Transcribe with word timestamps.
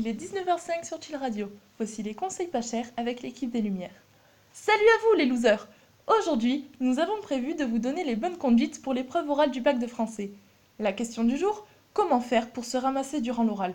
Il 0.00 0.06
est 0.06 0.12
19h05 0.12 0.86
sur 0.86 1.02
Chill 1.02 1.16
Radio. 1.16 1.50
Voici 1.76 2.04
les 2.04 2.14
conseils 2.14 2.46
pas 2.46 2.62
chers 2.62 2.86
avec 2.96 3.20
l'équipe 3.20 3.50
des 3.50 3.60
Lumières. 3.60 3.90
Salut 4.52 4.78
à 4.78 5.02
vous 5.02 5.18
les 5.18 5.26
losers 5.26 5.66
Aujourd'hui, 6.06 6.68
nous 6.78 7.00
avons 7.00 7.20
prévu 7.20 7.56
de 7.56 7.64
vous 7.64 7.80
donner 7.80 8.04
les 8.04 8.14
bonnes 8.14 8.36
conduites 8.36 8.80
pour 8.80 8.94
l'épreuve 8.94 9.28
orale 9.28 9.50
du 9.50 9.60
bac 9.60 9.80
de 9.80 9.88
français. 9.88 10.30
La 10.78 10.92
question 10.92 11.24
du 11.24 11.36
jour, 11.36 11.66
comment 11.94 12.20
faire 12.20 12.48
pour 12.50 12.64
se 12.64 12.76
ramasser 12.76 13.20
durant 13.20 13.42
l'oral? 13.42 13.74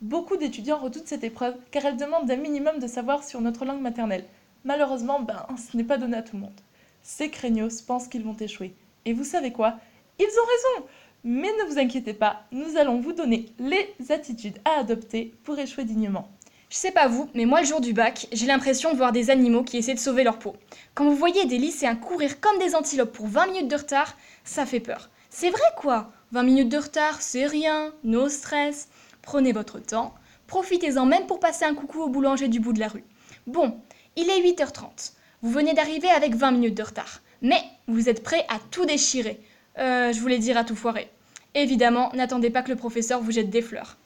Beaucoup 0.00 0.36
d'étudiants 0.36 0.78
redoutent 0.78 1.08
cette 1.08 1.24
épreuve 1.24 1.56
car 1.72 1.84
elle 1.86 1.96
demande 1.96 2.30
un 2.30 2.36
minimum 2.36 2.78
de 2.78 2.86
savoir 2.86 3.24
sur 3.24 3.40
notre 3.40 3.64
langue 3.64 3.82
maternelle. 3.82 4.26
Malheureusement, 4.62 5.18
ben, 5.18 5.44
ce 5.56 5.76
n'est 5.76 5.82
pas 5.82 5.98
donné 5.98 6.16
à 6.16 6.22
tout 6.22 6.36
le 6.36 6.42
monde. 6.42 6.60
Ces 7.02 7.30
craignos 7.30 7.82
pensent 7.84 8.06
qu'ils 8.06 8.22
vont 8.22 8.36
échouer. 8.36 8.76
Et 9.06 9.12
vous 9.12 9.24
savez 9.24 9.50
quoi? 9.50 9.74
Ils 10.20 10.22
ont 10.22 10.76
raison 10.76 10.86
mais 11.24 11.48
ne 11.48 11.70
vous 11.70 11.78
inquiétez 11.78 12.12
pas, 12.12 12.44
nous 12.52 12.76
allons 12.76 13.00
vous 13.00 13.12
donner 13.12 13.46
les 13.58 13.94
attitudes 14.10 14.58
à 14.64 14.80
adopter 14.80 15.34
pour 15.42 15.58
échouer 15.58 15.84
dignement. 15.84 16.28
Je 16.68 16.76
sais 16.76 16.90
pas 16.90 17.08
vous, 17.08 17.30
mais 17.34 17.46
moi 17.46 17.60
le 17.60 17.66
jour 17.66 17.80
du 17.80 17.92
bac, 17.92 18.26
j'ai 18.32 18.46
l'impression 18.46 18.92
de 18.92 18.96
voir 18.96 19.12
des 19.12 19.30
animaux 19.30 19.62
qui 19.62 19.78
essaient 19.78 19.94
de 19.94 19.98
sauver 19.98 20.24
leur 20.24 20.38
peau. 20.38 20.56
Quand 20.94 21.04
vous 21.04 21.16
voyez 21.16 21.46
des 21.46 21.56
lycéens 21.56 21.96
courir 21.96 22.40
comme 22.40 22.58
des 22.58 22.74
antilopes 22.74 23.12
pour 23.12 23.26
20 23.26 23.46
minutes 23.46 23.68
de 23.68 23.76
retard, 23.76 24.16
ça 24.44 24.66
fait 24.66 24.80
peur. 24.80 25.08
C'est 25.30 25.50
vrai 25.50 25.60
quoi? 25.76 26.12
20 26.32 26.42
minutes 26.42 26.68
de 26.68 26.78
retard, 26.78 27.22
c'est 27.22 27.46
rien, 27.46 27.92
no 28.02 28.28
stress. 28.28 28.88
Prenez 29.22 29.52
votre 29.52 29.78
temps, 29.78 30.14
profitez-en 30.46 31.06
même 31.06 31.26
pour 31.26 31.40
passer 31.40 31.64
un 31.64 31.74
coucou 31.74 32.02
au 32.02 32.08
boulanger 32.08 32.48
du 32.48 32.60
bout 32.60 32.72
de 32.72 32.80
la 32.80 32.88
rue. 32.88 33.04
Bon, 33.46 33.78
il 34.16 34.28
est 34.28 34.42
8h30. 34.42 35.12
Vous 35.42 35.50
venez 35.50 35.74
d'arriver 35.74 36.08
avec 36.10 36.34
20 36.34 36.50
minutes 36.50 36.76
de 36.76 36.82
retard. 36.82 37.20
Mais 37.40 37.62
vous 37.86 38.08
êtes 38.08 38.22
prêt 38.22 38.44
à 38.48 38.58
tout 38.70 38.84
déchirer. 38.84 39.40
Euh, 39.78 40.12
je 40.12 40.20
voulais 40.20 40.38
dire 40.38 40.56
à 40.56 40.64
tout 40.64 40.76
foirer. 40.76 41.10
Évidemment, 41.54 42.10
n'attendez 42.14 42.50
pas 42.50 42.62
que 42.62 42.70
le 42.70 42.76
professeur 42.76 43.20
vous 43.20 43.30
jette 43.30 43.50
des 43.50 43.62
fleurs. 43.62 43.96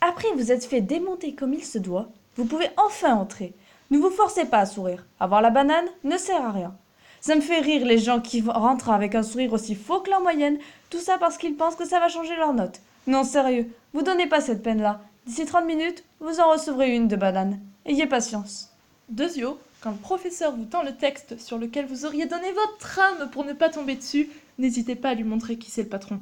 Après 0.00 0.28
vous 0.36 0.52
êtes 0.52 0.64
fait 0.64 0.80
démonter 0.80 1.34
comme 1.34 1.54
il 1.54 1.64
se 1.64 1.78
doit, 1.78 2.08
vous 2.36 2.44
pouvez 2.44 2.68
enfin 2.76 3.14
entrer. 3.14 3.54
Ne 3.90 3.98
vous 3.98 4.10
forcez 4.10 4.44
pas 4.44 4.58
à 4.58 4.66
sourire. 4.66 5.04
Avoir 5.18 5.42
la 5.42 5.50
banane 5.50 5.86
ne 6.04 6.16
sert 6.16 6.42
à 6.42 6.52
rien. 6.52 6.74
Ça 7.20 7.34
me 7.34 7.40
fait 7.40 7.60
rire 7.60 7.84
les 7.84 7.98
gens 7.98 8.20
qui 8.20 8.40
rentrent 8.40 8.90
avec 8.90 9.14
un 9.14 9.24
sourire 9.24 9.52
aussi 9.52 9.74
faux 9.74 10.00
que 10.00 10.10
leur 10.10 10.20
moyenne, 10.20 10.58
tout 10.90 11.00
ça 11.00 11.18
parce 11.18 11.38
qu'ils 11.38 11.56
pensent 11.56 11.74
que 11.74 11.86
ça 11.86 11.98
va 11.98 12.08
changer 12.08 12.36
leur 12.36 12.52
note. 12.52 12.80
Non, 13.08 13.24
sérieux, 13.24 13.66
vous 13.92 14.02
donnez 14.02 14.28
pas 14.28 14.40
cette 14.40 14.62
peine-là. 14.62 15.00
D'ici 15.26 15.44
30 15.44 15.66
minutes, 15.66 16.04
vous 16.20 16.38
en 16.38 16.52
recevrez 16.52 16.94
une 16.94 17.08
de 17.08 17.16
banane. 17.16 17.58
Ayez 17.84 18.06
patience. 18.06 18.70
Deuxio, 19.08 19.58
quand 19.80 19.90
le 19.90 19.96
professeur 19.96 20.54
vous 20.54 20.64
tend 20.64 20.82
le 20.82 20.94
texte 20.94 21.38
sur 21.40 21.58
lequel 21.58 21.86
vous 21.86 22.06
auriez 22.06 22.26
donné 22.26 22.52
votre 22.52 23.00
âme 23.00 23.30
pour 23.30 23.44
ne 23.44 23.54
pas 23.54 23.70
tomber 23.70 23.96
dessus, 23.96 24.28
n'hésitez 24.58 24.94
pas 24.94 25.10
à 25.10 25.14
lui 25.14 25.24
montrer 25.24 25.56
qui 25.56 25.70
c'est 25.70 25.84
le 25.84 25.88
patron. 25.88 26.20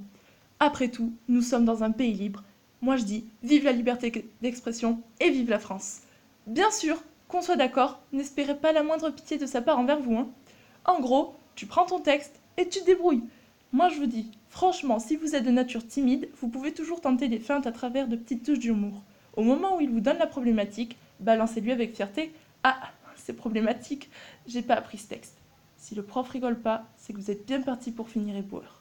Après 0.67 0.89
tout, 0.89 1.13
nous 1.29 1.43
sommes 1.43 1.67
dans 1.67 1.85
un 1.85 1.91
pays 1.91 2.15
libre. 2.15 2.43
Moi 2.81 2.97
je 2.97 3.05
dis, 3.05 3.27
vive 3.43 3.65
la 3.65 3.73
liberté 3.73 4.31
d'expression 4.41 5.03
et 5.21 5.29
vive 5.29 5.51
la 5.51 5.59
France. 5.59 5.99
Bien 6.47 6.71
sûr, 6.71 6.97
qu'on 7.29 7.43
soit 7.43 7.57
d'accord, 7.57 8.01
n'espérez 8.15 8.57
pas 8.57 8.73
la 8.73 8.83
moindre 8.83 9.11
pitié 9.11 9.37
de 9.37 9.45
sa 9.45 9.61
part 9.61 9.79
envers 9.79 10.01
vous. 10.01 10.17
Hein. 10.17 10.31
En 10.87 11.01
gros, 11.01 11.35
tu 11.55 11.67
prends 11.67 11.85
ton 11.85 12.01
texte 12.01 12.41
et 12.57 12.67
tu 12.67 12.81
te 12.81 12.87
débrouilles. 12.87 13.25
Moi 13.73 13.91
je 13.91 13.97
vous 13.97 14.07
dis, 14.07 14.31
franchement, 14.49 14.99
si 15.01 15.17
vous 15.17 15.37
êtes 15.37 15.45
de 15.45 15.51
nature 15.51 15.87
timide, 15.87 16.31
vous 16.41 16.49
pouvez 16.49 16.73
toujours 16.73 17.03
tenter 17.03 17.29
des 17.29 17.41
feintes 17.41 17.67
à 17.67 17.73
travers 17.73 18.09
de 18.09 18.17
petites 18.17 18.47
touches 18.47 18.61
d'humour. 18.61 19.03
Au 19.37 19.43
moment 19.43 19.77
où 19.77 19.83
il 19.83 19.91
vous 19.91 20.01
donne 20.01 20.17
la 20.17 20.27
problématique, 20.27 20.97
balancez-lui 21.21 21.73
avec 21.73 21.95
fierté 21.95 22.33
Ah, 22.63 22.91
c'est 23.17 23.37
problématique, 23.37 24.09
j'ai 24.47 24.63
pas 24.63 24.77
appris 24.77 24.97
ce 24.97 25.09
texte. 25.09 25.37
Si 25.77 25.95
le 25.95 26.03
prof 26.03 26.27
rigole 26.31 26.59
pas, 26.59 26.87
c'est 26.97 27.13
que 27.13 27.19
vous 27.19 27.31
êtes 27.31 27.45
bien 27.45 27.61
parti 27.61 27.91
pour 27.91 28.09
finir 28.09 28.35
éboueur. 28.35 28.81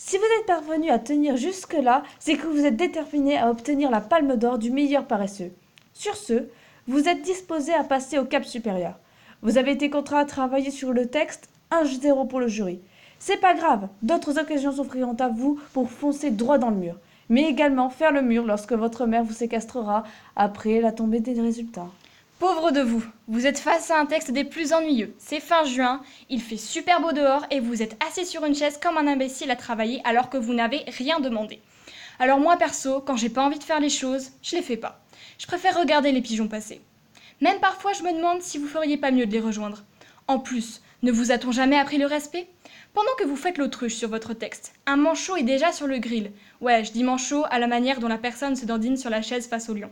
Si 0.00 0.16
vous 0.16 0.22
êtes 0.38 0.46
parvenu 0.46 0.90
à 0.90 1.00
tenir 1.00 1.36
jusque-là, 1.36 2.04
c'est 2.20 2.36
que 2.36 2.46
vous 2.46 2.64
êtes 2.64 2.76
déterminé 2.76 3.36
à 3.36 3.50
obtenir 3.50 3.90
la 3.90 4.00
palme 4.00 4.36
d'or 4.36 4.56
du 4.56 4.70
meilleur 4.70 5.04
paresseux. 5.06 5.50
Sur 5.92 6.14
ce, 6.14 6.46
vous 6.86 7.08
êtes 7.08 7.22
disposé 7.22 7.74
à 7.74 7.82
passer 7.82 8.16
au 8.16 8.24
cap 8.24 8.44
supérieur. 8.44 8.94
Vous 9.42 9.58
avez 9.58 9.72
été 9.72 9.90
contraint 9.90 10.20
à 10.20 10.24
travailler 10.24 10.70
sur 10.70 10.92
le 10.92 11.06
texte, 11.06 11.50
1-0 11.72 12.28
pour 12.28 12.38
le 12.38 12.46
jury. 12.46 12.78
C'est 13.18 13.40
pas 13.40 13.54
grave, 13.54 13.88
d'autres 14.02 14.38
occasions 14.38 14.70
s'offriront 14.70 15.16
à 15.18 15.26
vous 15.26 15.58
pour 15.72 15.90
foncer 15.90 16.30
droit 16.30 16.58
dans 16.58 16.70
le 16.70 16.76
mur, 16.76 16.94
mais 17.28 17.42
également 17.42 17.90
faire 17.90 18.12
le 18.12 18.22
mur 18.22 18.44
lorsque 18.44 18.74
votre 18.74 19.04
mère 19.04 19.24
vous 19.24 19.32
séquestrera 19.32 20.04
après 20.36 20.80
la 20.80 20.92
tombée 20.92 21.18
des 21.18 21.40
résultats. 21.40 21.88
Pauvre 22.38 22.70
de 22.70 22.82
vous, 22.82 23.04
vous 23.26 23.48
êtes 23.48 23.58
face 23.58 23.90
à 23.90 23.98
un 23.98 24.06
texte 24.06 24.30
des 24.30 24.44
plus 24.44 24.72
ennuyeux. 24.72 25.12
C'est 25.18 25.40
fin 25.40 25.64
juin, 25.64 26.02
il 26.30 26.40
fait 26.40 26.56
super 26.56 27.00
beau 27.00 27.10
dehors 27.10 27.44
et 27.50 27.58
vous 27.58 27.82
êtes 27.82 28.00
assis 28.08 28.24
sur 28.24 28.44
une 28.44 28.54
chaise 28.54 28.78
comme 28.80 28.96
un 28.96 29.08
imbécile 29.08 29.50
à 29.50 29.56
travailler 29.56 30.00
alors 30.04 30.30
que 30.30 30.36
vous 30.36 30.54
n'avez 30.54 30.84
rien 30.86 31.18
demandé. 31.18 31.60
Alors 32.20 32.38
moi 32.38 32.56
perso, 32.56 33.00
quand 33.00 33.16
j'ai 33.16 33.28
pas 33.28 33.42
envie 33.42 33.58
de 33.58 33.64
faire 33.64 33.80
les 33.80 33.88
choses, 33.88 34.30
je 34.40 34.54
les 34.54 34.62
fais 34.62 34.76
pas. 34.76 35.00
Je 35.36 35.48
préfère 35.48 35.80
regarder 35.80 36.12
les 36.12 36.22
pigeons 36.22 36.46
passer. 36.46 36.80
Même 37.40 37.58
parfois 37.58 37.92
je 37.92 38.04
me 38.04 38.12
demande 38.12 38.40
si 38.40 38.58
vous 38.58 38.68
feriez 38.68 38.98
pas 38.98 39.10
mieux 39.10 39.26
de 39.26 39.32
les 39.32 39.40
rejoindre. 39.40 39.82
En 40.28 40.38
plus, 40.38 40.80
ne 41.02 41.10
vous 41.10 41.32
a-t-on 41.32 41.50
jamais 41.50 41.76
appris 41.76 41.98
le 41.98 42.06
respect? 42.06 42.48
Pendant 42.94 43.16
que 43.18 43.26
vous 43.26 43.34
faites 43.34 43.58
l'autruche 43.58 43.96
sur 43.96 44.10
votre 44.10 44.32
texte, 44.32 44.74
un 44.86 44.96
manchot 44.96 45.34
est 45.34 45.42
déjà 45.42 45.72
sur 45.72 45.88
le 45.88 45.98
grill. 45.98 46.30
Ouais, 46.60 46.84
je 46.84 46.92
dis 46.92 47.02
manchot 47.02 47.46
à 47.50 47.58
la 47.58 47.66
manière 47.66 47.98
dont 47.98 48.06
la 48.06 48.16
personne 48.16 48.54
se 48.54 48.64
dandine 48.64 48.96
sur 48.96 49.10
la 49.10 49.22
chaise 49.22 49.48
face 49.48 49.68
au 49.68 49.74
lion. 49.74 49.90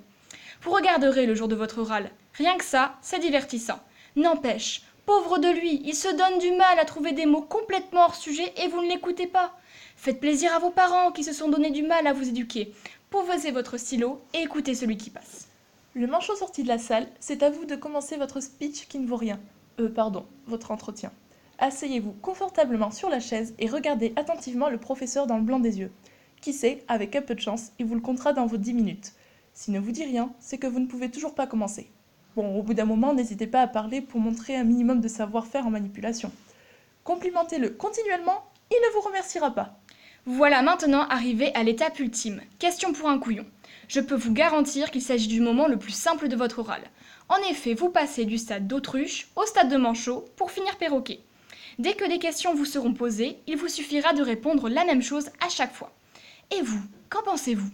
Vous 0.62 0.70
regarderez 0.70 1.26
le 1.26 1.34
jour 1.34 1.48
de 1.48 1.54
votre 1.54 1.78
oral. 1.78 2.10
Rien 2.38 2.58
que 2.58 2.64
ça, 2.64 2.96
c'est 3.00 3.18
divertissant. 3.18 3.78
N'empêche, 4.14 4.82
pauvre 5.06 5.38
de 5.38 5.48
lui, 5.48 5.80
il 5.84 5.94
se 5.94 6.08
donne 6.08 6.38
du 6.38 6.50
mal 6.52 6.78
à 6.78 6.84
trouver 6.84 7.12
des 7.12 7.24
mots 7.24 7.40
complètement 7.40 8.04
hors 8.04 8.14
sujet 8.14 8.52
et 8.58 8.68
vous 8.68 8.82
ne 8.82 8.88
l'écoutez 8.88 9.26
pas. 9.26 9.58
Faites 9.96 10.20
plaisir 10.20 10.54
à 10.54 10.58
vos 10.58 10.68
parents 10.68 11.12
qui 11.12 11.24
se 11.24 11.32
sont 11.32 11.48
donné 11.48 11.70
du 11.70 11.82
mal 11.82 12.06
à 12.06 12.12
vous 12.12 12.28
éduquer. 12.28 12.74
Posez 13.08 13.52
votre 13.52 13.78
stylo 13.78 14.20
et 14.34 14.42
écoutez 14.42 14.74
celui 14.74 14.98
qui 14.98 15.08
passe. 15.08 15.48
Le 15.94 16.06
manchot 16.06 16.36
sorti 16.36 16.62
de 16.62 16.68
la 16.68 16.76
salle, 16.76 17.08
c'est 17.20 17.42
à 17.42 17.48
vous 17.48 17.64
de 17.64 17.74
commencer 17.74 18.18
votre 18.18 18.40
speech 18.40 18.86
qui 18.86 18.98
ne 18.98 19.06
vaut 19.06 19.16
rien. 19.16 19.40
Euh, 19.80 19.88
pardon, 19.88 20.26
votre 20.46 20.72
entretien. 20.72 21.12
Asseyez-vous 21.58 22.12
confortablement 22.20 22.90
sur 22.90 23.08
la 23.08 23.20
chaise 23.20 23.54
et 23.58 23.70
regardez 23.70 24.12
attentivement 24.16 24.68
le 24.68 24.76
professeur 24.76 25.26
dans 25.26 25.38
le 25.38 25.42
blanc 25.42 25.58
des 25.58 25.78
yeux. 25.78 25.92
Qui 26.42 26.52
sait, 26.52 26.84
avec 26.86 27.16
un 27.16 27.22
peu 27.22 27.34
de 27.34 27.40
chance, 27.40 27.72
il 27.78 27.86
vous 27.86 27.94
le 27.94 28.02
comptera 28.02 28.34
dans 28.34 28.44
vos 28.44 28.58
10 28.58 28.74
minutes. 28.74 29.14
S'il 29.54 29.72
ne 29.72 29.80
vous 29.80 29.92
dit 29.92 30.04
rien, 30.04 30.34
c'est 30.38 30.58
que 30.58 30.66
vous 30.66 30.80
ne 30.80 30.86
pouvez 30.86 31.10
toujours 31.10 31.34
pas 31.34 31.46
commencer. 31.46 31.90
Bon, 32.36 32.54
au 32.54 32.62
bout 32.62 32.74
d'un 32.74 32.84
moment, 32.84 33.14
n'hésitez 33.14 33.46
pas 33.46 33.62
à 33.62 33.66
parler 33.66 34.02
pour 34.02 34.20
montrer 34.20 34.56
un 34.56 34.64
minimum 34.64 35.00
de 35.00 35.08
savoir-faire 35.08 35.66
en 35.66 35.70
manipulation. 35.70 36.30
Complimentez-le 37.02 37.70
continuellement, 37.70 38.44
il 38.70 38.76
ne 38.76 38.92
vous 38.92 39.00
remerciera 39.00 39.54
pas. 39.54 39.80
Voilà 40.26 40.60
maintenant 40.60 41.08
arrivé 41.08 41.54
à 41.54 41.62
l'étape 41.62 41.98
ultime. 41.98 42.42
Question 42.58 42.92
pour 42.92 43.08
un 43.08 43.18
couillon. 43.18 43.46
Je 43.88 44.00
peux 44.00 44.14
vous 44.14 44.34
garantir 44.34 44.90
qu'il 44.90 45.00
s'agit 45.00 45.28
du 45.28 45.40
moment 45.40 45.66
le 45.66 45.78
plus 45.78 45.94
simple 45.94 46.28
de 46.28 46.36
votre 46.36 46.58
oral. 46.58 46.82
En 47.30 47.38
effet, 47.48 47.72
vous 47.72 47.88
passez 47.88 48.26
du 48.26 48.36
stade 48.36 48.66
d'autruche 48.66 49.28
au 49.34 49.46
stade 49.46 49.70
de 49.70 49.78
manchot 49.78 50.26
pour 50.36 50.50
finir 50.50 50.76
perroquet. 50.76 51.20
Dès 51.78 51.94
que 51.94 52.06
des 52.06 52.18
questions 52.18 52.54
vous 52.54 52.66
seront 52.66 52.92
posées, 52.92 53.38
il 53.46 53.56
vous 53.56 53.68
suffira 53.68 54.12
de 54.12 54.22
répondre 54.22 54.68
la 54.68 54.84
même 54.84 55.02
chose 55.02 55.30
à 55.40 55.48
chaque 55.48 55.72
fois. 55.72 55.90
Et 56.54 56.60
vous, 56.60 56.82
qu'en 57.08 57.22
pensez-vous? 57.22 57.70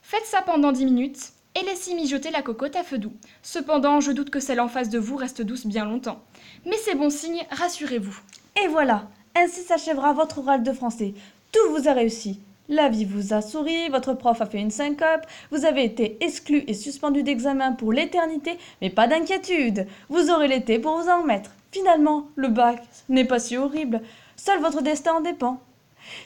Faites 0.00 0.24
ça 0.24 0.40
pendant 0.40 0.72
10 0.72 0.86
minutes 0.86 1.32
et 1.54 1.64
laissez 1.64 1.94
mijoter 1.94 2.30
la 2.30 2.42
cocotte 2.42 2.76
à 2.76 2.84
feu 2.84 2.98
doux. 2.98 3.12
Cependant, 3.42 4.00
je 4.00 4.12
doute 4.12 4.30
que 4.30 4.40
celle 4.40 4.60
en 4.60 4.68
face 4.68 4.88
de 4.88 4.98
vous 4.98 5.16
reste 5.16 5.42
douce 5.42 5.66
bien 5.66 5.84
longtemps. 5.84 6.22
Mais 6.64 6.76
c'est 6.84 6.94
bon 6.94 7.10
signe, 7.10 7.44
rassurez-vous. 7.50 8.18
Et 8.62 8.68
voilà, 8.68 9.08
ainsi 9.34 9.62
s'achèvera 9.62 10.12
votre 10.12 10.38
oral 10.38 10.62
de 10.62 10.72
français. 10.72 11.14
Tout 11.52 11.74
vous 11.74 11.88
a 11.88 11.92
réussi. 11.92 12.40
La 12.68 12.88
vie 12.88 13.04
vous 13.04 13.34
a 13.34 13.42
souri, 13.42 13.88
votre 13.88 14.14
prof 14.14 14.40
a 14.40 14.46
fait 14.46 14.60
une 14.60 14.70
syncope, 14.70 15.26
vous 15.50 15.64
avez 15.64 15.82
été 15.82 16.16
exclu 16.20 16.62
et 16.68 16.74
suspendu 16.74 17.24
d'examen 17.24 17.72
pour 17.72 17.92
l'éternité, 17.92 18.58
mais 18.80 18.90
pas 18.90 19.08
d'inquiétude, 19.08 19.88
vous 20.08 20.30
aurez 20.30 20.46
l'été 20.46 20.78
pour 20.78 20.96
vous 20.96 21.08
en 21.08 21.22
remettre. 21.22 21.50
Finalement, 21.72 22.28
le 22.36 22.46
bac 22.46 22.80
n'est 23.08 23.24
pas 23.24 23.40
si 23.40 23.56
horrible, 23.56 24.00
seul 24.36 24.60
votre 24.60 24.82
destin 24.82 25.14
en 25.14 25.20
dépend. 25.20 25.60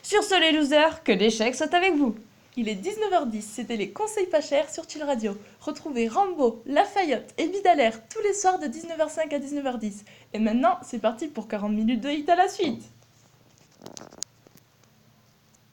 Sur 0.02 0.22
ce 0.22 0.38
les 0.38 0.52
losers, 0.52 1.02
que 1.02 1.12
l'échec 1.12 1.54
soit 1.54 1.72
avec 1.72 1.94
vous. 1.94 2.14
Il 2.56 2.68
est 2.68 2.76
19h10, 2.76 3.40
c'était 3.40 3.76
les 3.76 3.90
conseils 3.90 4.28
pas 4.28 4.40
chers 4.40 4.70
sur 4.70 4.88
Chill 4.88 5.02
Radio. 5.02 5.36
Retrouvez 5.60 6.06
Rambo, 6.06 6.62
Lafayette 6.66 7.34
et 7.36 7.48
Bidalaire 7.48 8.06
tous 8.08 8.22
les 8.22 8.32
soirs 8.32 8.60
de 8.60 8.66
19h05 8.66 9.34
à 9.34 9.38
19h10. 9.40 10.04
Et 10.34 10.38
maintenant, 10.38 10.78
c'est 10.82 11.00
parti 11.00 11.26
pour 11.26 11.48
40 11.48 11.72
minutes 11.72 12.00
de 12.00 12.10
hit 12.10 12.28
à 12.28 12.36
la 12.36 12.48
suite. 12.48 12.84